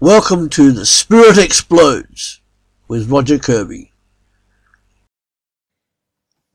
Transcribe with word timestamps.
Welcome 0.00 0.48
to 0.50 0.70
The 0.70 0.86
Spirit 0.86 1.38
Explodes 1.38 2.40
with 2.86 3.10
Roger 3.10 3.36
Kirby. 3.36 3.90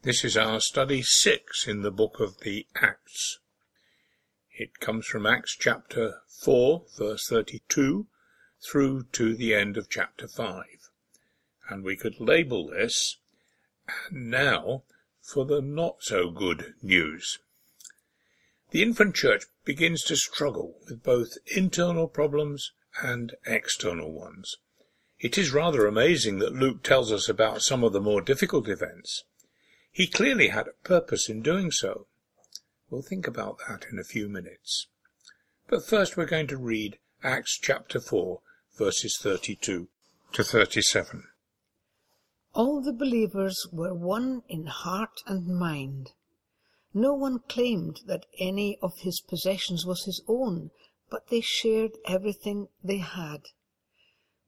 This 0.04 0.24
is 0.24 0.38
our 0.38 0.62
study 0.62 1.02
six 1.02 1.68
in 1.68 1.82
the 1.82 1.92
book 1.92 2.22
of 2.22 2.40
the 2.40 2.68
Acts. 2.82 3.40
It 4.58 4.80
comes 4.80 5.06
from 5.06 5.26
Acts 5.26 5.58
chapter 5.60 6.22
4, 6.42 6.84
verse 6.98 7.28
32, 7.28 8.08
through 8.72 9.08
to 9.12 9.36
the 9.36 9.54
end 9.54 9.76
of 9.76 9.90
chapter 9.90 10.30
5. 10.30 10.64
And 11.68 11.84
we 11.84 11.98
could 11.98 12.22
label 12.22 12.70
this, 12.70 13.18
and 14.10 14.32
now 14.32 14.84
for 15.22 15.44
the 15.44 15.62
not 15.62 15.98
so 16.00 16.30
good 16.30 16.76
news. 16.82 17.40
The 18.72 18.82
infant 18.82 19.16
church 19.16 19.44
begins 19.66 20.02
to 20.04 20.16
struggle 20.16 20.76
with 20.88 21.04
both 21.04 21.34
internal 21.54 22.08
problems 22.08 22.72
and 23.02 23.36
external 23.46 24.12
ones. 24.12 24.58
It 25.20 25.38
is 25.38 25.54
rather 25.54 25.86
amazing 25.86 26.40
that 26.40 26.54
Luke 26.54 26.84
tells 26.84 27.12
us 27.12 27.30
about 27.30 27.62
some 27.62 27.84
of 27.84 27.94
the 27.94 28.02
more 28.02 28.22
difficult 28.22 28.68
events. 28.68 29.24
He 29.92 30.08
clearly 30.08 30.50
had 30.50 30.68
a 30.68 30.88
purpose 30.88 31.30
in 31.30 31.42
doing 31.42 31.72
so. 31.72 32.08
We'll 32.90 33.04
think 33.04 33.28
about 33.28 33.60
that 33.68 33.86
in 33.92 33.98
a 33.98 34.04
few 34.04 34.28
minutes. 34.28 34.88
But 35.68 35.88
first 35.88 36.18
we're 36.18 36.26
going 36.26 36.48
to 36.48 36.58
read 36.58 37.00
Acts 37.24 37.58
chapter 37.58 38.00
4, 38.00 38.42
verses 38.78 39.18
32 39.22 39.88
to 40.34 40.44
37. 40.44 41.24
All 42.54 42.82
the 42.82 42.94
believers 42.94 43.66
were 43.72 43.94
one 43.94 44.44
in 44.50 44.66
heart 44.66 45.22
and 45.26 45.48
mind. 45.48 46.12
No 46.94 47.14
one 47.14 47.40
claimed 47.48 48.02
that 48.06 48.26
any 48.40 48.78
of 48.82 49.00
his 49.00 49.22
possessions 49.22 49.86
was 49.86 50.04
his 50.04 50.22
own, 50.28 50.72
but 51.14 51.28
they 51.28 51.42
shared 51.42 51.92
everything 52.08 52.68
they 52.84 52.98
had. 52.98 53.44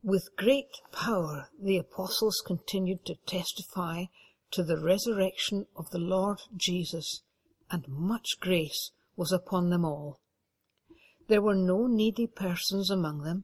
With 0.02 0.36
great 0.36 0.82
power 0.91 1.52
the 1.62 1.77
apostles 1.77 2.41
continued 2.44 3.05
to 3.05 3.20
testify 3.27 4.05
to 4.49 4.63
the 4.63 4.80
resurrection 4.80 5.68
of 5.76 5.91
the 5.91 5.99
Lord 5.99 6.41
Jesus, 6.58 7.21
and 7.70 7.88
much 7.88 8.40
grace 8.40 8.90
was 9.16 9.32
upon 9.32 9.70
them 9.70 9.86
all. 9.86 10.20
There 11.27 11.43
were 11.43 11.54
no 11.54 11.86
needy 11.86 12.26
persons 12.26 12.90
among 12.90 13.21
them, 13.21 13.43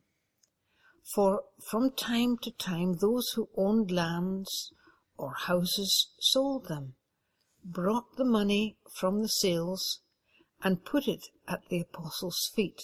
for 1.14 1.44
from 1.64 1.92
time 1.92 2.40
to 2.40 2.50
time 2.50 2.96
those 2.96 3.34
who 3.36 3.50
owned 3.56 3.92
lands 3.92 4.74
or 5.16 5.36
houses 5.36 6.10
sold 6.20 6.70
them, 6.70 6.96
brought 7.64 8.16
the 8.18 8.26
money 8.26 8.78
from 8.96 9.22
the 9.22 9.30
sales, 9.30 10.00
and 10.64 10.84
put 10.84 11.08
it 11.08 11.28
at 11.48 11.70
the 11.70 11.82
apostles' 11.82 12.52
feet, 12.56 12.82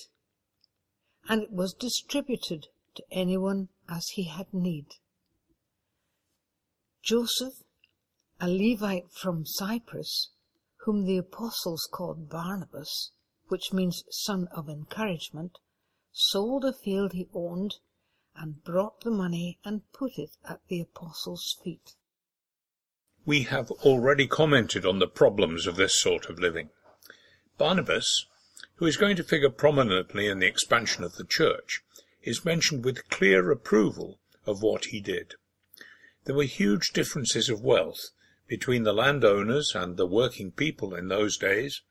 and 1.29 1.43
it 1.43 1.51
was 1.51 1.73
distributed 1.73 2.67
to 2.95 3.03
anyone 3.11 3.69
as 3.89 4.09
he 4.09 4.23
had 4.23 4.53
need. 4.53 4.87
Joseph, 7.03 7.63
a 8.39 8.47
Levite 8.47 9.11
from 9.11 9.45
Cyprus, 9.45 10.29
whom 10.81 11.05
the 11.05 11.17
apostles 11.17 11.87
called 11.91 12.29
Barnabas, 12.29 13.11
which 13.47 13.73
means 13.73 14.03
son 14.09 14.47
of 14.55 14.69
encouragement, 14.69 15.57
sold 16.11 16.65
a 16.65 16.73
field 16.73 17.13
he 17.13 17.27
owned 17.33 17.75
and 18.35 18.63
brought 18.63 19.01
the 19.01 19.11
money 19.11 19.59
and 19.63 19.81
put 19.93 20.17
it 20.17 20.31
at 20.47 20.61
the 20.67 20.81
apostles' 20.81 21.57
feet. 21.63 21.95
We 23.25 23.43
have 23.43 23.71
already 23.71 24.27
commented 24.27 24.85
on 24.85 24.99
the 24.99 25.07
problems 25.07 25.67
of 25.67 25.75
this 25.75 25.99
sort 25.99 26.29
of 26.29 26.39
living. 26.39 26.69
Barnabas, 27.57 28.27
who 28.77 28.85
is 28.85 28.97
going 28.97 29.15
to 29.15 29.23
figure 29.23 29.49
prominently 29.49 30.27
in 30.27 30.39
the 30.39 30.47
expansion 30.47 31.03
of 31.03 31.15
the 31.15 31.25
church, 31.25 31.81
is 32.23 32.45
mentioned 32.45 32.85
with 32.85 33.09
clear 33.09 33.51
approval 33.51 34.19
of 34.45 34.61
what 34.61 34.85
he 34.85 34.99
did. 34.99 35.33
There 36.25 36.35
were 36.35 36.43
huge 36.43 36.89
differences 36.93 37.49
of 37.49 37.61
wealth 37.61 38.09
between 38.47 38.83
the 38.83 38.93
landowners 38.93 39.71
and 39.73 39.97
the 39.97 40.05
working 40.05 40.51
people 40.51 40.93
in 40.93 41.07
those 41.07 41.37
days, 41.37 41.81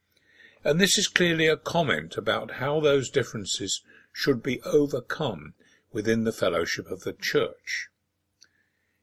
and 0.63 0.81
this 0.81 0.97
is 0.99 1.09
clearly 1.09 1.47
a 1.47 1.57
comment 1.57 2.17
about 2.17 2.53
how 2.53 2.81
those 2.81 3.11
differences 3.11 3.83
should 4.13 4.43
be 4.43 4.61
overcome 4.63 5.55
within 5.93 6.25
the 6.25 6.33
fellowship 6.33 6.87
of 6.91 7.01
the 7.01 7.13
church. 7.13 7.89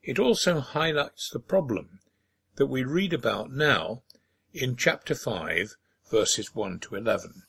It 0.02 0.20
also 0.20 0.60
highlights 0.60 1.30
the 1.32 1.40
problem 1.40 2.00
that 2.56 2.68
we 2.68 2.84
read 2.84 3.14
about 3.14 3.52
now 3.52 4.04
in 4.54 4.76
chapter 4.76 5.16
5, 5.16 5.76
verses 6.10 6.54
1 6.54 6.80
to 6.80 6.96
11. 6.96 7.44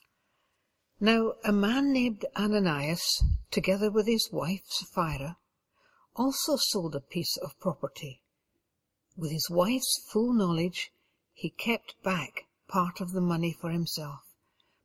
Now 1.05 1.35
a 1.45 1.53
man 1.53 1.93
named 1.93 2.25
Ananias, 2.35 3.23
together 3.51 3.91
with 3.91 4.07
his 4.07 4.31
wife 4.33 4.63
Sapphira, 4.69 5.37
also 6.17 6.57
sold 6.57 6.97
a 6.97 7.01
piece 7.03 7.37
of 7.37 7.61
property. 7.61 8.23
With 9.15 9.31
his 9.31 9.51
wife's 9.51 10.03
full 10.11 10.33
knowledge, 10.33 10.93
he 11.35 11.51
kept 11.51 12.03
back 12.03 12.47
part 12.69 13.03
of 13.03 13.13
the 13.13 13.21
money 13.21 13.53
for 13.53 13.69
himself, 13.71 14.21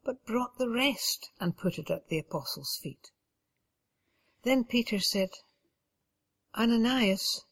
but 0.03 0.25
brought 0.25 0.57
the 0.57 0.69
rest 0.69 1.29
and 1.39 1.57
put 1.57 1.79
it 1.79 1.89
at 1.89 2.09
the 2.09 2.19
apostles' 2.19 2.77
feet. 2.83 3.11
Then 4.43 4.65
Peter 4.65 4.99
said, 4.99 5.29
Ananias, 6.53 7.45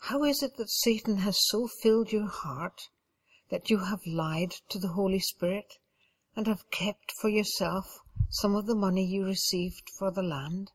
how 0.00 0.22
is 0.22 0.42
it 0.42 0.58
that 0.58 0.68
Satan 0.68 1.20
has 1.20 1.38
so 1.48 1.66
filled 1.66 2.12
your 2.12 2.28
heart 2.28 2.90
that 3.48 3.70
you 3.70 3.86
have 3.86 4.04
lied 4.06 4.52
to 4.68 4.78
the 4.78 4.88
Holy 4.88 5.20
Spirit 5.20 5.78
and 6.36 6.46
have 6.46 6.70
kept 6.70 7.10
for 7.10 7.30
yourself 7.30 8.00
some 8.28 8.54
of 8.54 8.66
the 8.66 8.74
money 8.74 9.04
you 9.04 9.24
received 9.24 9.90
for 9.98 10.10
the 10.10 10.22
land? 10.22 10.70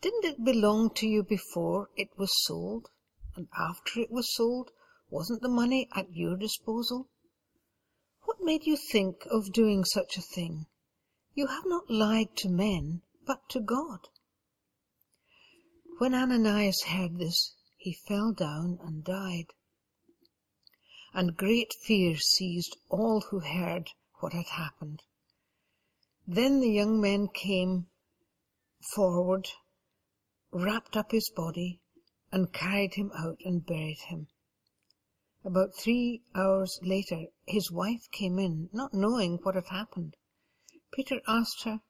Didn't 0.00 0.24
it 0.24 0.44
belong 0.44 0.90
to 0.94 1.06
you 1.06 1.24
before 1.24 1.90
it 1.96 2.16
was 2.16 2.30
sold? 2.44 2.88
And 3.34 3.48
after 3.58 4.00
it 4.00 4.10
was 4.10 4.32
sold, 4.34 4.70
wasn't 5.10 5.42
the 5.42 5.48
money 5.48 5.88
at 5.94 6.14
your 6.14 6.36
disposal? 6.36 7.08
What 8.22 8.40
made 8.40 8.66
you 8.66 8.76
think 8.76 9.26
of 9.30 9.52
doing 9.52 9.84
such 9.84 10.16
a 10.16 10.22
thing? 10.22 10.66
You 11.34 11.48
have 11.48 11.66
not 11.66 11.90
lied 11.90 12.36
to 12.36 12.48
men, 12.48 13.02
but 13.26 13.48
to 13.50 13.60
God. 13.60 14.08
When 15.98 16.14
Ananias 16.14 16.82
heard 16.82 17.18
this, 17.18 17.54
he 17.76 17.98
fell 18.06 18.32
down 18.32 18.78
and 18.82 19.02
died. 19.02 19.54
And 21.12 21.36
great 21.36 21.72
fear 21.84 22.16
seized 22.16 22.76
all 22.88 23.22
who 23.30 23.40
heard 23.40 23.90
what 24.20 24.32
had 24.32 24.46
happened. 24.46 25.02
Then 26.26 26.60
the 26.60 26.70
young 26.70 27.00
man 27.00 27.28
came 27.28 27.86
forward, 28.94 29.48
wrapped 30.50 30.96
up 30.96 31.12
his 31.12 31.30
body, 31.30 31.80
and 32.32 32.52
carried 32.52 32.94
him 32.94 33.12
out 33.14 33.38
and 33.44 33.64
buried 33.64 34.00
him. 34.08 34.28
About 35.44 35.76
three 35.76 36.22
hours 36.34 36.80
later, 36.82 37.26
his 37.46 37.70
wife 37.70 38.10
came 38.10 38.38
in, 38.38 38.68
not 38.72 38.92
knowing 38.92 39.36
what 39.38 39.54
had 39.54 39.68
happened. 39.68 40.16
Peter 40.92 41.20
asked 41.28 41.62
her, 41.62 41.80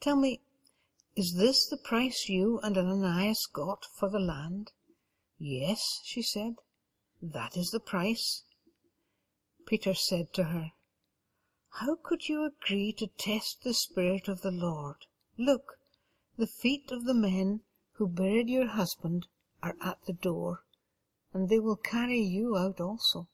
Tell 0.00 0.16
me, 0.16 0.40
is 1.14 1.34
this 1.34 1.66
the 1.66 1.76
price 1.76 2.28
you 2.28 2.58
and 2.60 2.76
Ananias 2.76 3.46
got 3.52 3.84
for 3.98 4.10
the 4.10 4.18
land? 4.18 4.72
Yes, 5.38 6.00
she 6.04 6.22
said, 6.22 6.56
that 7.22 7.56
is 7.56 7.70
the 7.70 7.80
price. 7.80 8.44
Peter 9.66 9.94
said 9.94 10.32
to 10.34 10.44
her, 10.44 10.72
How 11.80 11.96
could 11.96 12.26
you 12.26 12.42
agree 12.42 12.94
to 12.94 13.06
test 13.06 13.62
the 13.62 13.74
Spirit 13.74 14.28
of 14.28 14.40
the 14.40 14.50
Lord? 14.50 15.04
Look, 15.36 15.78
the 16.38 16.46
feet 16.46 16.90
of 16.90 17.04
the 17.04 17.12
men 17.12 17.64
who 17.92 18.08
buried 18.08 18.48
your 18.48 18.68
husband 18.68 19.26
are 19.62 19.76
at 19.82 20.02
the 20.06 20.14
door 20.14 20.64
and 21.34 21.50
they 21.50 21.58
will 21.58 21.76
carry 21.76 22.22
you 22.22 22.56
out 22.56 22.80
also. 22.80 23.28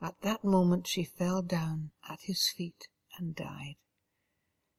At 0.00 0.20
that 0.22 0.42
moment 0.42 0.88
she 0.88 1.04
fell 1.04 1.40
down 1.40 1.92
at 2.08 2.22
his 2.22 2.48
feet 2.48 2.88
and 3.16 3.36
died. 3.36 3.76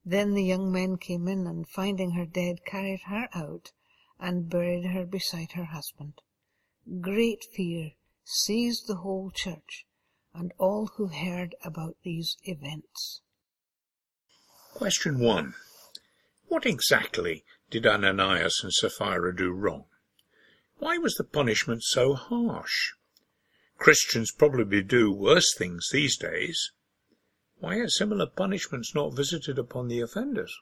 Then 0.04 0.34
the 0.34 0.44
young 0.44 0.74
men 0.74 0.98
came 0.98 1.30
in 1.30 1.48
and 1.48 1.70
finding 1.70 2.12
her 2.12 2.26
dead 2.26 2.66
carried 2.66 3.04
her 3.04 3.30
out 3.34 3.72
and 4.20 4.50
buried 4.50 4.88
her 4.88 5.06
beside 5.06 5.54
her 5.54 5.72
husband. 5.72 6.22
Great 7.00 7.46
fear 7.46 7.94
seized 8.26 8.88
the 8.88 8.98
whole 8.98 9.32
church 9.32 9.86
and 10.34 10.52
all 10.58 10.88
who 10.96 11.08
heard 11.08 11.56
about 11.64 11.96
these 12.04 12.38
events. 12.44 13.22
Question 14.74 15.20
1. 15.20 15.54
What 16.48 16.66
exactly 16.66 17.44
did 17.70 17.86
Ananias 17.86 18.62
and 18.64 18.74
Sapphira 18.74 19.36
do 19.36 19.52
wrong? 19.52 19.86
Why 20.78 20.98
was 20.98 21.16
the 21.16 21.24
punishment 21.24 21.84
so 21.84 22.14
harsh? 22.14 22.92
Christians 23.78 24.32
probably 24.32 24.84
do 24.84 25.12
worse 25.12 25.56
things 25.58 25.90
these 25.92 26.18
days. 26.18 26.72
Why 27.60 27.76
are 27.76 27.90
similar 27.90 28.28
punishments 28.28 28.96
not 28.96 29.16
visited 29.16 29.60
upon 29.60 29.88
the 29.88 30.02
offenders? 30.02 30.56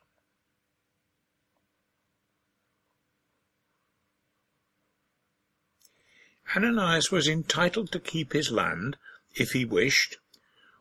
Ananias 6.55 7.11
was 7.11 7.27
entitled 7.27 7.91
to 7.91 7.99
keep 7.99 8.33
his 8.33 8.51
land 8.51 8.97
if 9.35 9.51
he 9.51 9.65
wished, 9.65 10.17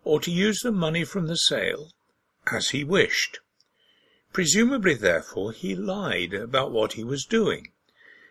or 0.04 0.20
to 0.20 0.30
use 0.30 0.60
the 0.60 0.72
money 0.72 1.04
from 1.04 1.26
the 1.26 1.36
sale 1.36 1.92
as 2.52 2.70
he 2.70 2.84
wished. 2.84 3.40
Presumably, 4.32 4.94
therefore, 4.94 5.52
he 5.52 5.74
lied 5.74 6.34
about 6.34 6.70
what 6.70 6.94
he 6.94 7.04
was 7.04 7.24
doing, 7.24 7.72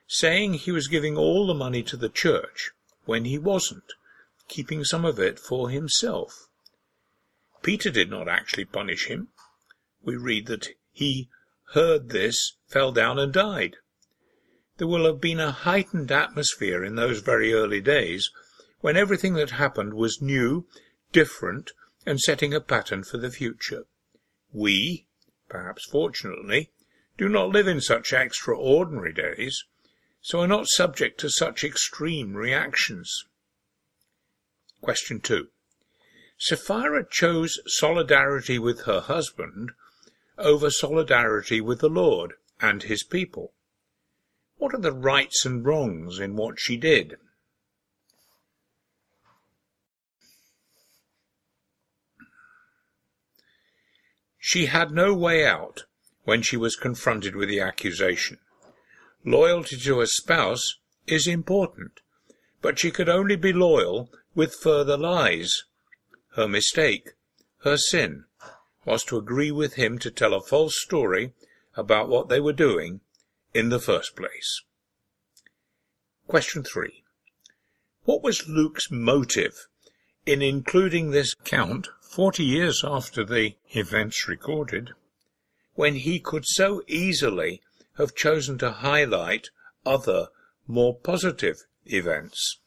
saying 0.08 0.54
he 0.54 0.72
was 0.72 0.88
giving 0.88 1.18
all 1.18 1.46
the 1.46 1.54
money 1.54 1.84
to 1.84 1.98
the 1.98 2.10
church 2.10 2.72
when 3.06 3.26
he 3.26 3.38
wasn't, 3.38 3.94
keeping 4.48 4.84
some 4.84 5.06
of 5.06 5.20
it 5.20 5.40
for 5.40 5.70
himself. 5.70 6.48
Peter 7.62 7.90
did 7.90 8.10
not 8.10 8.28
actually 8.28 8.66
punish 8.66 9.08
him. 9.08 9.30
We 10.04 10.16
read 10.16 10.48
that 10.48 10.70
he 10.92 11.30
heard 11.74 12.10
this, 12.10 12.54
fell 12.68 12.92
down, 12.92 13.20
and 13.20 13.34
died. 13.34 13.78
There 14.78 14.88
will 14.88 15.06
have 15.06 15.20
been 15.20 15.40
a 15.40 15.52
heightened 15.52 16.12
atmosphere 16.12 16.84
in 16.84 16.96
those 16.96 17.20
very 17.20 17.54
early 17.54 17.82
days 17.82 18.30
when 18.82 18.96
everything 18.98 19.34
that 19.34 19.52
happened 19.52 19.94
was 19.94 20.22
new, 20.22 20.66
different, 21.12 21.72
and 22.06 22.20
setting 22.20 22.54
a 22.54 22.62
pattern 22.62 23.04
for 23.04 23.18
the 23.18 23.32
future. 23.32 23.86
We, 24.54 25.08
perhaps 25.50 25.86
fortunately, 25.90 26.72
do 27.18 27.28
not 27.28 27.50
live 27.50 27.68
in 27.68 27.82
such 27.82 28.14
extraordinary 28.14 29.14
days, 29.14 29.64
so 30.22 30.42
are 30.42 30.48
not 30.48 30.68
subject 30.68 31.20
to 31.22 31.30
such 31.30 31.64
extreme 31.64 32.34
reactions. 32.36 33.26
Question 34.82 35.20
2. 35.20 35.48
Sapphira 36.38 37.04
chose 37.10 37.60
solidarity 37.66 38.60
with 38.60 38.82
her 38.82 39.00
husband 39.00 39.72
over 40.38 40.70
solidarity 40.70 41.60
with 41.60 41.80
the 41.80 41.90
Lord 41.90 42.34
and 42.62 42.84
his 42.84 43.04
people. 43.04 43.54
What 44.58 44.74
are 44.74 44.80
the 44.80 44.92
rights 44.92 45.46
and 45.46 45.66
wrongs 45.66 46.20
in 46.20 46.36
what 46.36 46.60
she 46.60 46.78
did? 46.78 47.18
She 54.58 54.66
had 54.66 54.90
no 54.90 55.14
way 55.14 55.46
out 55.46 55.84
when 56.24 56.42
she 56.42 56.58
was 56.58 56.76
confronted 56.76 57.36
with 57.36 57.48
the 57.48 57.60
accusation. 57.60 58.40
Loyalty 59.24 59.78
to 59.78 60.00
her 60.00 60.08
spouse 60.08 60.78
is 61.06 61.28
important, 61.28 62.00
but 62.60 62.80
she 62.80 62.90
could 62.90 63.08
only 63.08 63.36
be 63.36 63.54
loyal 63.54 64.10
with 64.34 64.56
further 64.56 64.98
lies. 64.98 65.66
Her 66.30 66.48
mistake, 66.48 67.12
her 67.60 67.78
sin, 67.78 68.26
was 68.84 69.04
to 69.04 69.18
agree 69.18 69.52
with 69.52 69.76
him 69.76 70.00
to 70.00 70.10
tell 70.10 70.34
a 70.34 70.42
false 70.42 70.82
story 70.82 71.34
about 71.76 72.10
what 72.10 72.28
they 72.28 72.40
were 72.40 72.52
doing 72.52 73.02
in 73.54 73.70
the 73.70 73.80
first 73.80 74.16
place. 74.16 74.64
Question 76.26 76.64
3. 76.64 77.04
What 78.06 78.24
was 78.24 78.50
Luke's 78.50 78.90
motive 78.90 79.68
in 80.26 80.42
including 80.42 81.12
this 81.12 81.34
account 81.34 81.90
forty 82.10 82.44
years 82.44 82.84
after 82.84 83.24
the 83.24 83.56
events 83.72 84.28
recorded, 84.28 84.92
when 85.76 85.96
he 85.96 86.20
could 86.20 86.46
so 86.46 86.82
easily 86.88 87.62
have 87.98 88.16
chosen 88.16 88.58
to 88.58 88.72
highlight 88.72 89.50
other, 89.86 90.28
more 90.68 90.96
positive 90.96 91.58
events. 91.86 92.60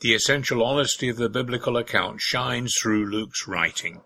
The 0.00 0.14
essential 0.14 0.62
honesty 0.62 1.08
of 1.08 1.16
the 1.16 1.30
biblical 1.30 1.76
account 1.76 2.20
shines 2.20 2.74
through 2.80 3.06
Luke's 3.06 3.48
writing. 3.48 4.02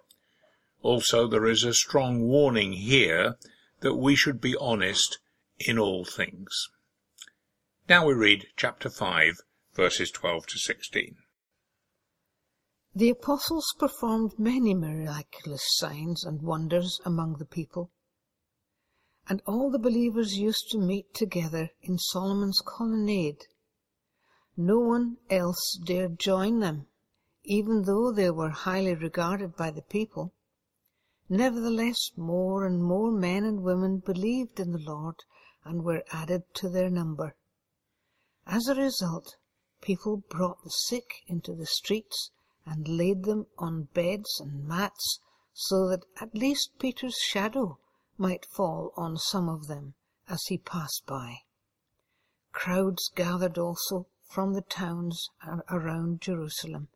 Also, 0.81 1.27
there 1.27 1.47
is 1.47 1.65
a 1.65 1.75
strong 1.75 2.21
warning 2.21 2.73
here 2.75 3.37
that 3.81 3.97
we 3.97 4.15
should 4.15 4.41
be 4.41 4.55
honest 4.61 5.19
in 5.59 5.79
all 5.79 6.05
things. 6.05 6.69
Now 7.89 8.07
we 8.07 8.13
read 8.13 8.49
chapter 8.55 8.91
5, 8.91 9.37
verses 9.73 10.11
12 10.11 10.47
to 10.49 10.59
16. 10.59 11.17
The 12.95 13.09
apostles 13.09 13.75
performed 13.79 14.39
many 14.39 14.75
miraculous 14.75 15.63
signs 15.79 16.23
and 16.23 16.43
wonders 16.43 17.01
among 17.07 17.39
the 17.39 17.47
people. 17.47 17.91
And 19.27 19.41
all 19.47 19.71
the 19.71 19.79
believers 19.79 20.37
used 20.37 20.69
to 20.73 20.79
meet 20.79 21.15
together 21.15 21.71
in 21.81 21.97
Solomon's 21.97 22.61
colonnade. 22.63 23.47
No 24.55 24.81
one 24.81 25.17
else 25.31 25.81
dared 25.83 26.19
join 26.19 26.61
them, 26.61 26.89
even 27.45 27.85
though 27.85 28.13
they 28.13 28.31
were 28.31 28.51
highly 28.51 28.97
regarded 28.97 29.57
by 29.57 29.71
the 29.71 29.81
people. 29.81 30.35
Nevertheless, 31.31 32.11
more 32.19 32.67
and 32.67 32.85
more 32.85 33.11
men 33.11 33.45
and 33.45 33.63
women 33.63 34.01
believed 34.01 34.61
in 34.61 34.73
the 34.73 34.79
Lord 34.79 35.25
and 35.65 35.85
were 35.85 36.05
added 36.13 36.43
to 36.57 36.69
their 36.69 36.91
number. 36.91 37.35
As 38.51 38.67
a 38.67 38.75
result, 38.75 39.37
people 39.83 40.25
brought 40.31 40.65
the 40.65 40.71
sick 40.71 41.23
into 41.27 41.55
the 41.55 41.67
streets 41.67 42.31
and 42.65 42.89
laid 42.89 43.25
them 43.25 43.47
on 43.59 43.85
beds 43.93 44.41
and 44.41 44.67
mats 44.67 45.21
so 45.53 45.87
that 45.89 46.05
at 46.19 46.35
least 46.35 46.79
Peter's 46.79 47.19
shadow 47.19 47.79
might 48.17 48.47
fall 48.47 48.95
on 48.97 49.19
some 49.19 49.51
of 49.51 49.67
them 49.67 49.95
as 50.29 50.43
he 50.47 50.57
passed 50.57 51.05
by. 51.07 51.43
Crowds 52.53 53.11
gathered 53.15 53.59
also 53.59 54.07
from 54.25 54.55
the 54.55 54.63
towns 54.63 55.29
around 55.71 56.23
Jerusalem, 56.23 56.89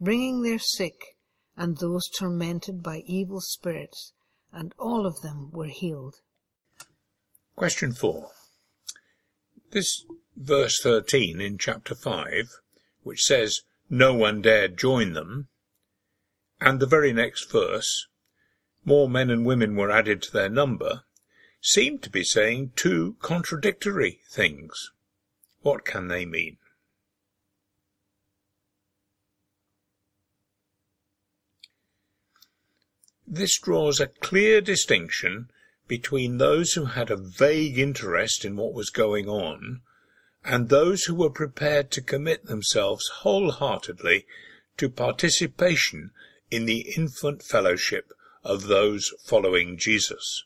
bringing 0.00 0.40
their 0.40 0.58
sick 0.58 1.18
and 1.58 1.76
those 1.76 2.08
tormented 2.08 2.82
by 2.82 3.02
evil 3.06 3.42
spirits, 3.42 4.14
and 4.50 4.74
all 4.78 5.04
of 5.04 5.20
them 5.20 5.50
were 5.50 5.68
healed. 5.68 6.20
Question 7.54 7.92
4. 7.92 8.30
This 9.72 10.06
verse 10.36 10.78
13 10.82 11.40
in 11.40 11.56
chapter 11.56 11.94
5, 11.94 12.60
which 13.02 13.22
says, 13.22 13.62
No 13.88 14.12
one 14.12 14.42
dared 14.42 14.76
join 14.76 15.14
them, 15.14 15.48
and 16.60 16.78
the 16.78 16.86
very 16.86 17.12
next 17.12 17.50
verse, 17.50 18.06
more 18.84 19.08
men 19.08 19.30
and 19.30 19.46
women 19.46 19.76
were 19.76 19.90
added 19.90 20.20
to 20.22 20.32
their 20.32 20.50
number, 20.50 21.04
seem 21.62 21.98
to 22.00 22.10
be 22.10 22.22
saying 22.22 22.72
two 22.76 23.16
contradictory 23.20 24.20
things. 24.30 24.90
What 25.62 25.84
can 25.84 26.08
they 26.08 26.26
mean? 26.26 26.58
This 33.26 33.58
draws 33.58 33.98
a 33.98 34.06
clear 34.06 34.60
distinction 34.60 35.50
between 35.88 36.38
those 36.38 36.74
who 36.74 36.84
had 36.84 37.10
a 37.10 37.16
vague 37.16 37.78
interest 37.78 38.44
in 38.44 38.54
what 38.56 38.72
was 38.72 38.90
going 38.90 39.28
on 39.28 39.80
and 40.46 40.68
those 40.68 41.04
who 41.04 41.14
were 41.14 41.28
prepared 41.28 41.90
to 41.90 42.00
commit 42.00 42.46
themselves 42.46 43.10
wholeheartedly 43.22 44.24
to 44.76 44.88
participation 44.88 46.12
in 46.52 46.66
the 46.66 46.92
infant 46.96 47.42
fellowship 47.42 48.12
of 48.44 48.68
those 48.68 49.12
following 49.24 49.76
Jesus. 49.76 50.44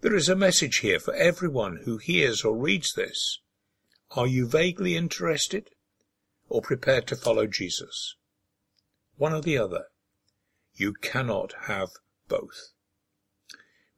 There 0.00 0.16
is 0.16 0.28
a 0.28 0.34
message 0.34 0.78
here 0.78 0.98
for 0.98 1.14
everyone 1.14 1.82
who 1.84 1.98
hears 1.98 2.44
or 2.44 2.56
reads 2.56 2.92
this. 2.94 3.38
Are 4.10 4.26
you 4.26 4.48
vaguely 4.48 4.96
interested 4.96 5.70
or 6.48 6.60
prepared 6.60 7.06
to 7.06 7.16
follow 7.16 7.46
Jesus? 7.46 8.16
One 9.18 9.32
or 9.32 9.40
the 9.40 9.56
other. 9.56 9.84
You 10.74 10.94
cannot 10.94 11.52
have 11.66 11.90
both. 12.28 12.72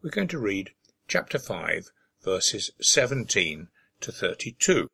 We're 0.03 0.11
going 0.11 0.29
to 0.29 0.38
read 0.38 0.73
chapter 1.09 1.38
5, 1.38 1.87
verses 2.23 2.73
17 2.81 3.69
to 4.00 4.12
32. 4.12 4.88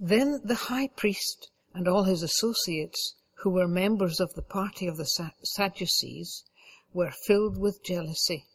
Then 0.00 0.40
the 0.44 0.54
high 0.54 0.88
priest 0.88 1.50
and 1.74 1.88
all 1.88 2.04
his 2.04 2.22
associates, 2.22 3.16
who 3.42 3.50
were 3.50 3.66
members 3.66 4.20
of 4.20 4.32
the 4.34 4.42
party 4.42 4.86
of 4.86 4.96
the 4.96 5.32
Sadducees, 5.42 6.44
were 6.94 7.10
filled 7.10 7.58
with 7.58 7.82
jealousy. 7.82 8.46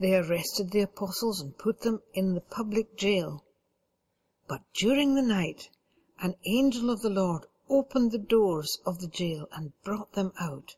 They 0.00 0.16
arrested 0.16 0.70
the 0.70 0.80
apostles 0.80 1.40
and 1.40 1.56
put 1.56 1.82
them 1.82 2.02
in 2.12 2.34
the 2.34 2.40
public 2.40 2.96
jail. 2.96 3.44
But 4.48 4.62
during 4.74 5.14
the 5.14 5.22
night, 5.22 5.70
an 6.20 6.34
angel 6.46 6.90
of 6.90 7.02
the 7.02 7.10
Lord 7.10 7.46
opened 7.68 8.12
the 8.12 8.18
doors 8.18 8.78
of 8.84 8.98
the 8.98 9.08
jail 9.08 9.46
and 9.52 9.80
brought 9.82 10.12
them 10.12 10.32
out. 10.40 10.74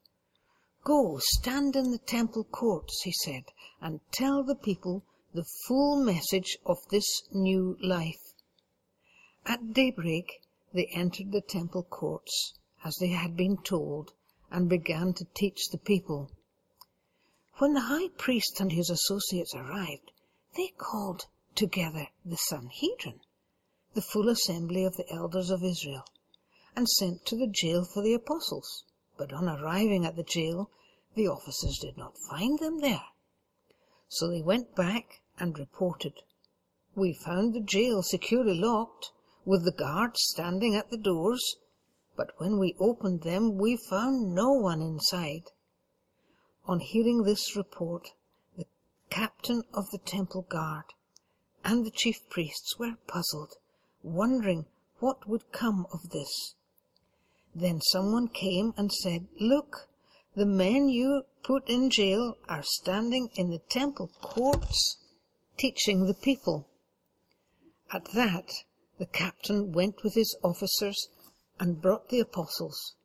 Go, 0.85 1.19
stand 1.21 1.77
in 1.77 1.91
the 1.91 1.99
temple 1.99 2.45
courts, 2.45 3.03
he 3.03 3.13
said, 3.13 3.45
and 3.81 4.01
tell 4.13 4.43
the 4.43 4.55
people 4.55 5.05
the 5.33 5.45
full 5.67 6.03
message 6.03 6.59
of 6.67 6.79
this 6.91 7.23
new 7.33 7.79
life. 7.81 8.30
At 9.47 9.73
daybreak 9.73 10.43
they 10.73 10.87
entered 10.87 11.33
the 11.33 11.41
temple 11.41 11.83
courts, 11.85 12.55
as 12.85 12.97
they 12.97 13.09
had 13.09 13.37
been 13.37 13.57
told, 13.57 14.13
and 14.51 14.69
began 14.69 15.15
to 15.15 15.25
teach 15.35 15.69
the 15.69 15.79
people. 15.79 16.31
When 17.55 17.73
the 17.73 17.81
high 17.81 18.09
priest 18.09 18.61
and 18.61 18.71
his 18.71 18.91
associates 18.91 19.55
arrived, 19.55 20.13
they 20.57 20.69
called 20.77 21.27
together 21.55 22.09
the 22.25 22.37
Sanhedrin, 22.37 23.21
the 23.95 24.03
full 24.03 24.29
assembly 24.29 24.85
of 24.85 24.97
the 24.97 25.11
elders 25.11 25.51
of 25.51 25.65
Israel, 25.65 26.05
and 26.77 26.89
sent 26.89 27.27
to 27.27 27.37
the 27.37 27.47
jail 27.47 27.85
for 27.85 28.03
the 28.03 28.15
apostles. 28.15 28.85
But 29.17 29.33
on 29.33 29.49
arriving 29.49 30.05
at 30.05 30.17
the 30.17 30.23
jail, 30.23 30.71
the 31.15 31.29
officers 31.29 31.79
did 31.79 31.97
not 31.97 32.19
find 32.19 32.59
them 32.59 32.81
there. 32.81 33.07
So 34.09 34.29
they 34.29 34.43
went 34.43 34.75
back 34.75 35.23
and 35.39 35.59
reported. 35.59 36.23
We 36.95 37.15
found 37.15 37.55
the 37.55 37.61
jail 37.61 38.03
securely 38.03 38.55
locked, 38.55 39.13
with 39.45 39.65
the 39.65 39.73
guards 39.73 40.21
standing 40.23 40.75
at 40.75 40.91
the 40.91 40.97
doors, 40.97 41.57
but 42.17 42.39
when 42.39 42.59
we 42.59 42.77
opened 42.79 43.23
them, 43.23 43.57
we 43.57 43.77
found 43.77 44.35
no 44.35 44.53
one 44.53 44.83
inside. 44.83 45.51
On 46.67 46.81
hearing 46.81 47.23
this 47.23 47.57
report, 47.57 48.09
the 48.57 48.67
captain 49.09 49.63
of 49.73 49.91
the 49.91 49.99
temple 49.99 50.43
guard 50.43 50.85
and 51.65 51.85
the 51.85 51.91
chief 51.91 52.29
priests 52.29 52.79
were 52.79 52.97
puzzled, 53.07 53.55
wondering 54.03 54.67
what 54.99 55.29
would 55.29 55.53
come 55.53 55.87
of 55.93 56.11
this. 56.11 56.55
Then 57.55 57.81
someone 57.81 58.29
came 58.29 58.75
and 58.77 58.93
said, 58.93 59.27
Look, 59.41 59.89
the 60.35 60.47
men 60.47 60.89
you 60.89 61.25
put 61.43 61.69
in 61.69 61.91
jail 61.91 62.37
are 62.49 62.63
standing 62.63 63.31
in 63.35 63.51
the 63.51 63.59
temple 63.59 64.11
courts 64.21 64.99
teaching 65.57 66.07
the 66.07 66.15
people. 66.15 66.69
At 67.93 68.13
that, 68.13 68.51
the 69.01 69.07
captain 69.07 69.73
went 69.73 70.03
with 70.05 70.15
his 70.15 70.37
officers 70.43 71.09
and 71.59 71.81
brought 71.81 72.11
the 72.11 72.21
apostles. 72.21 72.97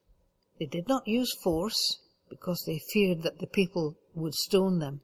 They 0.59 0.65
did 0.65 0.89
not 0.89 1.07
use 1.07 1.33
force 1.41 1.99
because 2.29 2.61
they 2.65 2.81
feared 2.91 3.23
that 3.23 3.39
the 3.39 3.47
people 3.47 3.95
would 4.13 4.35
stone 4.35 4.79
them. 4.79 4.99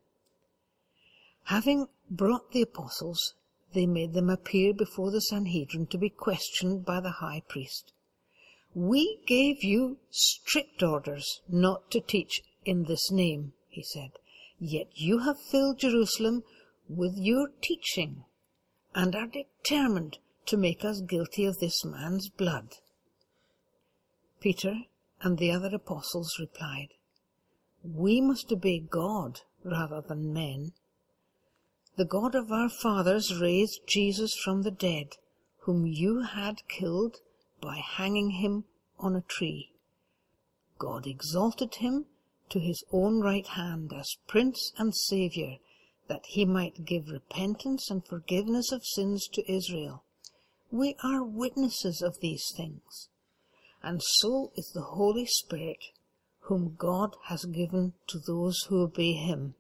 Having 1.46 1.88
brought 2.10 2.52
the 2.52 2.62
apostles, 2.62 3.36
they 3.74 3.86
made 3.86 4.12
them 4.12 4.30
appear 4.30 4.74
before 4.74 5.12
the 5.12 5.22
Sanhedrin 5.22 5.88
to 5.88 5.98
be 5.98 6.10
questioned 6.10 6.84
by 6.84 7.00
the 7.00 7.22
high 7.22 7.44
priest. 7.48 7.94
We 8.76 9.22
gave 9.26 9.64
you 9.64 9.98
strict 10.10 10.84
orders 10.84 11.40
not 11.48 11.90
to 11.92 12.02
teach 12.02 12.42
in 12.66 12.84
this 12.84 13.10
name, 13.10 13.54
he 13.70 13.82
said, 13.82 14.12
yet 14.60 14.90
you 14.96 15.20
have 15.20 15.40
filled 15.40 15.80
Jerusalem 15.80 16.44
with 16.90 17.14
your 17.16 17.48
teaching 17.62 18.26
and 18.94 19.16
are 19.16 19.28
determined 19.28 20.18
to 20.46 20.58
make 20.58 20.84
us 20.84 21.02
guilty 21.02 21.46
of 21.46 21.60
this 21.60 21.86
man's 21.86 22.30
blood. 22.30 22.78
Peter 24.40 24.86
and 25.22 25.38
the 25.38 25.52
other 25.52 25.76
apostles 25.76 26.38
replied, 26.40 26.90
We 27.84 28.22
must 28.22 28.52
obey 28.52 28.80
God 28.80 29.42
rather 29.64 30.02
than 30.02 30.34
men. 30.34 30.74
The 31.96 32.06
God 32.06 32.36
of 32.36 32.52
our 32.52 32.70
fathers 32.70 33.40
raised 33.40 33.82
Jesus 33.86 34.34
from 34.34 34.64
the 34.64 34.72
dead, 34.72 35.18
whom 35.60 35.86
you 35.86 36.22
had 36.22 36.68
killed 36.68 37.18
by 37.62 37.78
hanging 37.78 38.32
him 38.32 38.66
on 38.98 39.16
a 39.16 39.22
tree. 39.22 39.72
God 40.80 41.06
exalted 41.06 41.76
him 41.76 42.08
to 42.50 42.60
his 42.60 42.84
own 42.92 43.22
right 43.22 43.46
hand 43.46 43.94
as 43.94 44.18
Prince 44.28 44.74
and 44.78 44.96
Saviour, 44.96 45.58
that 46.08 46.26
he 46.26 46.44
might 46.46 46.86
give 46.86 47.10
repentance 47.10 47.92
and 47.92 48.06
forgiveness 48.06 48.72
of 48.72 48.84
sins 48.84 49.28
to 49.34 49.52
Israel. 49.52 50.04
We 50.72 50.96
are 51.04 51.22
witnesses 51.22 52.02
of 52.02 52.22
these 52.22 52.50
things, 52.56 53.10
and 53.84 54.02
so 54.02 54.54
is 54.56 54.72
the 54.72 54.82
Holy 54.82 55.26
Spirit, 55.26 55.84
whom 56.44 56.76
God 56.78 57.18
has 57.26 57.44
given 57.44 57.92
to 58.08 58.20
those 58.20 58.62
who 58.70 58.82
obey 58.82 59.12
him. 59.12 59.56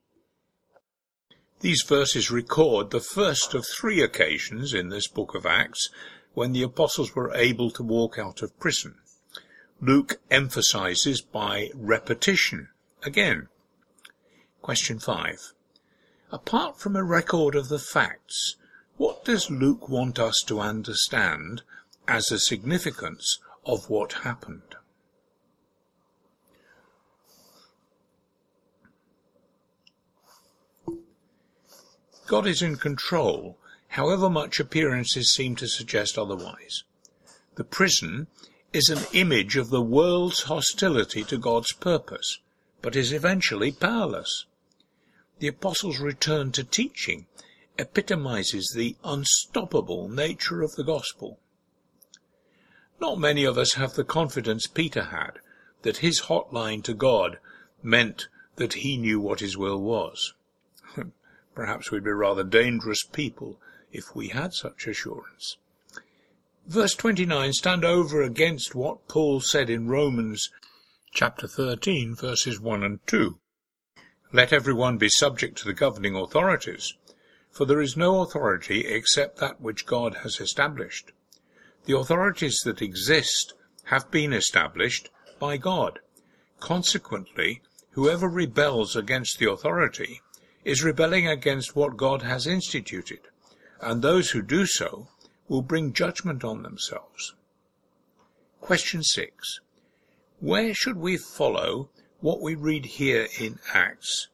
These 1.59 1.83
verses 1.83 2.31
record 2.31 2.91
the 2.91 3.01
first 3.01 3.53
of 3.53 3.67
three 3.67 4.01
occasions 4.01 4.73
in 4.73 4.87
this 4.87 5.09
book 5.09 5.35
of 5.35 5.45
Acts 5.45 5.89
when 6.33 6.53
the 6.53 6.63
apostles 6.63 7.13
were 7.13 7.35
able 7.35 7.71
to 7.71 7.83
walk 7.83 8.17
out 8.17 8.41
of 8.41 8.57
prison. 8.57 8.95
Luke 9.81 10.21
emphasizes 10.31 11.21
by 11.21 11.71
repetition 11.75 12.69
again. 13.03 13.49
Question 14.61 14.97
5. 14.97 15.53
Apart 16.31 16.79
from 16.79 16.95
a 16.95 17.03
record 17.03 17.53
of 17.55 17.67
the 17.67 17.79
facts, 17.79 18.55
what 19.01 19.25
does 19.25 19.49
Luke 19.49 19.89
want 19.89 20.19
us 20.19 20.43
to 20.45 20.59
understand 20.59 21.63
as 22.07 22.23
the 22.25 22.37
significance 22.37 23.39
of 23.65 23.89
what 23.89 24.13
happened? 24.13 24.75
God 32.27 32.45
is 32.45 32.61
in 32.61 32.75
control, 32.75 33.57
however 33.87 34.29
much 34.29 34.59
appearances 34.59 35.33
seem 35.33 35.55
to 35.55 35.67
suggest 35.67 36.15
otherwise. 36.19 36.83
The 37.55 37.63
prison 37.63 38.27
is 38.71 38.87
an 38.89 39.03
image 39.13 39.55
of 39.55 39.71
the 39.71 39.81
world's 39.81 40.43
hostility 40.43 41.23
to 41.23 41.39
God's 41.39 41.73
purpose, 41.73 42.37
but 42.83 42.95
is 42.95 43.11
eventually 43.11 43.71
powerless. 43.71 44.45
The 45.39 45.47
apostles' 45.47 45.99
return 45.99 46.51
to 46.51 46.63
teaching 46.63 47.25
epitomizes 47.77 48.73
the 48.75 48.95
unstoppable 49.03 50.09
nature 50.09 50.61
of 50.61 50.71
the 50.75 50.83
gospel. 50.83 51.39
Not 52.99 53.19
many 53.19 53.43
of 53.43 53.57
us 53.57 53.73
have 53.73 53.93
the 53.93 54.03
confidence 54.03 54.67
Peter 54.67 55.05
had 55.05 55.39
that 55.81 55.97
his 55.97 56.21
hotline 56.21 56.83
to 56.83 56.93
God 56.93 57.39
meant 57.81 58.27
that 58.57 58.73
he 58.73 58.97
knew 58.97 59.19
what 59.19 59.39
his 59.39 59.57
will 59.57 59.81
was. 59.81 60.33
Perhaps 61.55 61.89
we'd 61.89 62.03
be 62.03 62.11
rather 62.11 62.43
dangerous 62.43 63.03
people 63.03 63.59
if 63.91 64.15
we 64.15 64.29
had 64.29 64.53
such 64.53 64.87
assurance. 64.87 65.57
Verse 66.67 66.93
29 66.93 67.53
stand 67.53 67.83
over 67.83 68.21
against 68.21 68.75
what 68.75 69.07
Paul 69.07 69.41
said 69.41 69.69
in 69.69 69.87
Romans 69.87 70.49
chapter 71.11 71.47
13 71.47 72.15
verses 72.15 72.59
1 72.59 72.83
and 72.83 73.05
2. 73.07 73.39
Let 74.31 74.53
everyone 74.53 74.97
be 74.97 75.09
subject 75.09 75.57
to 75.57 75.65
the 75.65 75.73
governing 75.73 76.15
authorities, 76.15 76.93
for 77.51 77.65
there 77.65 77.81
is 77.81 77.97
no 77.97 78.21
authority 78.21 78.87
except 78.87 79.37
that 79.37 79.61
which 79.61 79.85
God 79.85 80.15
has 80.23 80.39
established. 80.39 81.11
The 81.85 81.97
authorities 81.97 82.59
that 82.63 82.81
exist 82.81 83.53
have 83.85 84.09
been 84.11 84.33
established 84.33 85.09
by 85.39 85.57
God. 85.57 85.99
Consequently, 86.59 87.61
whoever 87.91 88.29
rebels 88.29 88.95
against 88.95 89.39
the 89.39 89.51
authority 89.51 90.21
is 90.63 90.83
rebelling 90.83 91.27
against 91.27 91.75
what 91.75 91.97
God 91.97 92.21
has 92.21 92.47
instituted, 92.47 93.19
and 93.81 94.01
those 94.01 94.31
who 94.31 94.41
do 94.41 94.65
so 94.65 95.07
will 95.47 95.61
bring 95.61 95.91
judgment 95.91 96.43
on 96.43 96.63
themselves. 96.63 97.33
Question 98.61 99.03
6. 99.03 99.59
Where 100.39 100.73
should 100.73 100.97
we 100.97 101.17
follow 101.17 101.89
what 102.19 102.41
we 102.41 102.55
read 102.55 102.85
here 102.85 103.27
in 103.39 103.59
Acts? 103.73 104.29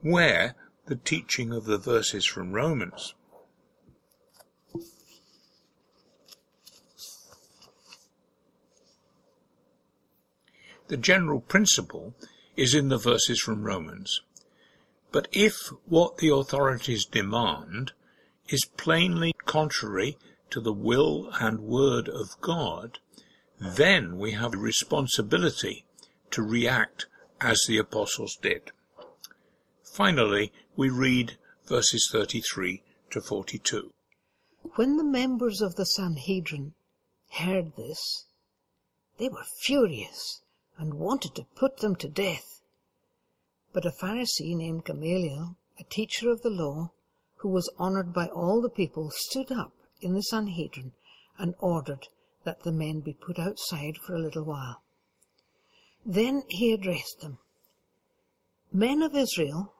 Where 0.00 0.54
the 0.88 0.96
teaching 0.96 1.52
of 1.52 1.66
the 1.66 1.78
verses 1.78 2.24
from 2.26 2.52
Romans? 2.52 3.14
The 10.88 10.96
general 10.96 11.40
principle 11.42 12.14
is 12.56 12.74
in 12.74 12.88
the 12.88 12.96
verses 12.96 13.38
from 13.38 13.62
Romans. 13.62 14.22
But 15.12 15.28
if 15.30 15.54
what 15.84 16.16
the 16.16 16.32
authorities 16.32 17.04
demand 17.04 17.92
is 18.48 18.64
plainly 18.64 19.34
contrary 19.44 20.16
to 20.50 20.60
the 20.60 20.72
will 20.72 21.30
and 21.38 21.60
word 21.60 22.08
of 22.08 22.40
God, 22.40 22.98
then 23.60 24.16
we 24.16 24.32
have 24.32 24.54
a 24.54 24.58
responsibility 24.58 25.84
to 26.30 26.42
react 26.42 27.04
as 27.40 27.62
the 27.66 27.76
apostles 27.76 28.38
did. 28.40 28.70
Finally, 29.98 30.52
we 30.76 30.88
read 30.88 31.36
verses 31.66 32.08
33 32.12 32.84
to 33.10 33.20
42. 33.20 33.92
When 34.76 34.96
the 34.96 35.02
members 35.02 35.60
of 35.60 35.74
the 35.74 35.84
Sanhedrin 35.84 36.74
heard 37.32 37.74
this, 37.74 38.26
they 39.16 39.28
were 39.28 39.44
furious 39.60 40.42
and 40.76 40.94
wanted 40.94 41.34
to 41.34 41.48
put 41.56 41.78
them 41.78 41.96
to 41.96 42.08
death. 42.08 42.62
But 43.72 43.84
a 43.84 43.90
Pharisee 43.90 44.54
named 44.54 44.84
Gamaliel, 44.84 45.56
a 45.80 45.82
teacher 45.82 46.30
of 46.30 46.42
the 46.42 46.48
law, 46.50 46.92
who 47.38 47.48
was 47.48 47.68
honored 47.76 48.12
by 48.12 48.28
all 48.28 48.62
the 48.62 48.70
people, 48.70 49.10
stood 49.12 49.50
up 49.50 49.72
in 50.00 50.14
the 50.14 50.22
Sanhedrin 50.22 50.92
and 51.38 51.56
ordered 51.58 52.06
that 52.44 52.62
the 52.62 52.70
men 52.70 53.00
be 53.00 53.14
put 53.14 53.40
outside 53.40 53.96
for 53.96 54.14
a 54.14 54.22
little 54.22 54.44
while. 54.44 54.84
Then 56.06 56.44
he 56.46 56.72
addressed 56.72 57.18
them 57.20 57.38
Men 58.70 59.02
of 59.02 59.16
Israel, 59.16 59.74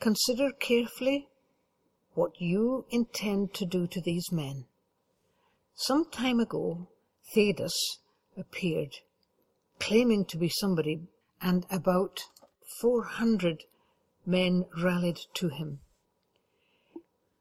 consider 0.00 0.50
carefully 0.52 1.28
what 2.14 2.40
you 2.40 2.84
intend 2.90 3.54
to 3.54 3.66
do 3.66 3.86
to 3.86 4.00
these 4.00 4.30
men. 4.30 4.66
Some 5.74 6.10
time 6.10 6.40
ago, 6.40 6.88
Theudas 7.34 7.98
appeared, 8.36 8.94
claiming 9.80 10.24
to 10.26 10.36
be 10.36 10.48
somebody, 10.48 11.08
and 11.40 11.66
about 11.70 12.20
four 12.80 13.04
hundred 13.04 13.64
men 14.24 14.66
rallied 14.80 15.18
to 15.34 15.48
him. 15.48 15.80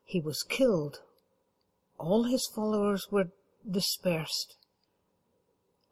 He 0.03 0.19
was 0.19 0.43
killed. 0.43 1.01
All 1.97 2.23
his 2.23 2.49
followers 2.55 3.07
were 3.11 3.31
dispersed, 3.69 4.57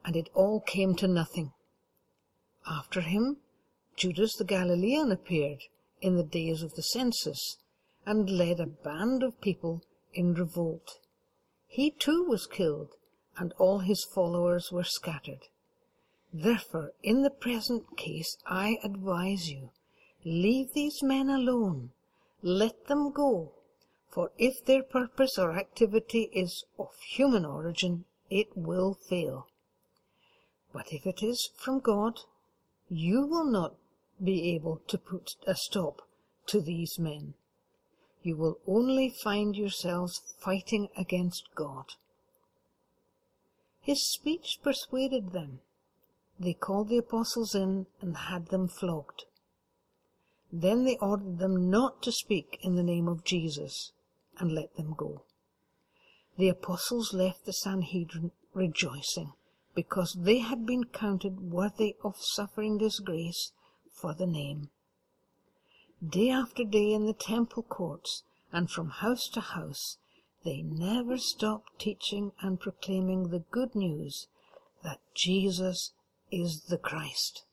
and 0.04 0.16
it 0.16 0.30
all 0.34 0.60
came 0.60 0.96
to 0.96 1.08
nothing. 1.08 1.54
After 2.68 3.02
him, 3.02 3.38
Judas 3.96 4.36
the 4.36 4.46
Galilean 4.46 5.12
appeared 5.12 5.60
in 6.02 6.16
the 6.16 6.24
days 6.24 6.64
of 6.64 6.74
the 6.74 6.84
census 6.84 7.58
and 8.06 8.30
led 8.30 8.60
a 8.60 8.66
band 8.66 9.24
of 9.24 9.40
people 9.42 9.84
in 10.14 10.34
revolt. 10.34 11.00
He 11.68 11.92
too 11.92 12.26
was 12.28 12.48
killed, 12.48 12.96
and 13.38 13.54
all 13.54 13.80
his 13.80 14.04
followers 14.04 14.72
were 14.72 14.84
scattered. 14.84 15.48
Therefore, 16.34 16.94
in 17.04 17.22
the 17.22 17.30
present 17.30 17.98
case, 17.98 18.38
I 18.46 18.78
advise 18.84 19.50
you, 19.50 19.72
leave 20.26 20.74
these 20.74 21.04
men 21.04 21.30
alone. 21.30 21.92
Let 22.42 22.88
them 22.88 23.12
go. 23.12 23.54
For 24.10 24.32
if 24.38 24.66
their 24.66 24.84
purpose 24.84 25.38
or 25.38 25.58
activity 25.58 26.30
is 26.34 26.66
of 26.78 26.96
human 27.00 27.46
origin, 27.46 28.06
it 28.30 28.56
will 28.58 28.94
fail. 28.94 29.48
But 30.74 30.92
if 30.92 31.06
it 31.06 31.22
is 31.22 31.50
from 31.56 31.80
God, 31.80 32.20
you 32.90 33.26
will 33.26 33.46
not 33.46 33.76
be 34.24 34.54
able 34.54 34.82
to 34.88 34.98
put 34.98 35.36
a 35.48 35.56
stop 35.56 36.02
to 36.48 36.62
these 36.62 37.00
men. 37.00 37.34
You 38.24 38.38
will 38.38 38.60
only 38.68 39.10
find 39.10 39.56
yourselves 39.56 40.22
fighting 40.40 40.90
against 40.96 41.50
God. 41.56 41.94
His 43.82 44.12
speech 44.12 44.60
persuaded 44.62 45.32
them. 45.32 45.62
They 46.40 46.54
called 46.54 46.90
the 46.90 46.98
apostles 46.98 47.56
in 47.56 47.88
and 48.00 48.16
had 48.16 48.48
them 48.48 48.68
flogged. 48.68 49.26
Then 50.52 50.84
they 50.84 50.98
ordered 50.98 51.40
them 51.40 51.70
not 51.70 52.04
to 52.04 52.12
speak 52.12 52.60
in 52.62 52.76
the 52.76 52.84
name 52.84 53.08
of 53.08 53.24
Jesus 53.24 53.92
and 54.38 54.52
let 54.52 54.76
them 54.76 54.94
go. 54.94 55.24
The 56.38 56.50
apostles 56.50 57.14
left 57.14 57.46
the 57.46 57.54
Sanhedrin 57.54 58.32
rejoicing 58.54 59.34
because 59.74 60.14
they 60.20 60.40
had 60.40 60.66
been 60.66 60.84
counted 60.86 61.52
worthy 61.52 61.96
of 62.04 62.16
suffering 62.20 62.78
disgrace 62.78 63.52
for 63.92 64.14
the 64.14 64.26
name. 64.26 64.70
Day 66.08 66.30
after 66.30 66.64
day 66.64 66.94
in 66.94 67.06
the 67.06 67.14
temple 67.14 67.64
courts 67.64 68.24
and 68.52 68.70
from 68.70 68.90
house 68.90 69.30
to 69.34 69.42
house, 69.42 69.98
they 70.44 70.62
never 70.62 71.18
stopped 71.18 71.80
teaching 71.80 72.32
and 72.42 72.60
proclaiming 72.60 73.30
the 73.30 73.44
good 73.52 73.76
news 73.76 74.28
that 74.84 75.00
Jesus 75.16 75.92
is 76.32 76.64
the 76.70 76.78
Christ. 76.78 77.44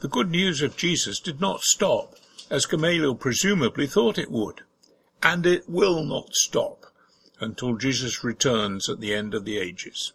The 0.00 0.08
good 0.08 0.30
news 0.30 0.60
of 0.60 0.76
Jesus 0.76 1.20
did 1.20 1.40
not 1.40 1.62
stop, 1.62 2.16
as 2.50 2.66
Gamaliel 2.66 3.14
presumably 3.14 3.86
thought 3.86 4.18
it 4.18 4.30
would, 4.30 4.62
and 5.22 5.46
it 5.46 5.68
will 5.68 6.04
not 6.04 6.34
stop 6.34 6.86
until 7.40 7.76
Jesus 7.76 8.22
returns 8.22 8.88
at 8.88 9.00
the 9.00 9.14
end 9.14 9.32
of 9.32 9.44
the 9.44 9.58
ages. 9.58 10.12